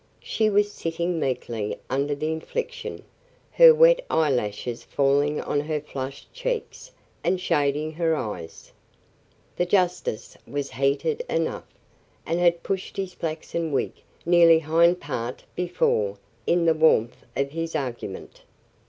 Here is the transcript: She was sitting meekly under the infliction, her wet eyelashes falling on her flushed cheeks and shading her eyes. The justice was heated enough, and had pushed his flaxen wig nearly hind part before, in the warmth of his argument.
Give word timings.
She 0.23 0.49
was 0.49 0.71
sitting 0.71 1.19
meekly 1.19 1.77
under 1.87 2.15
the 2.15 2.31
infliction, 2.31 3.03
her 3.51 3.71
wet 3.71 4.03
eyelashes 4.09 4.83
falling 4.83 5.39
on 5.39 5.59
her 5.59 5.79
flushed 5.79 6.33
cheeks 6.33 6.89
and 7.23 7.39
shading 7.39 7.91
her 7.91 8.15
eyes. 8.15 8.71
The 9.57 9.67
justice 9.67 10.35
was 10.47 10.71
heated 10.71 11.23
enough, 11.29 11.67
and 12.25 12.39
had 12.39 12.63
pushed 12.63 12.97
his 12.97 13.13
flaxen 13.13 13.71
wig 13.71 13.93
nearly 14.25 14.57
hind 14.57 14.99
part 14.99 15.43
before, 15.55 16.17
in 16.47 16.65
the 16.65 16.73
warmth 16.73 17.23
of 17.35 17.51
his 17.51 17.75
argument. 17.75 18.41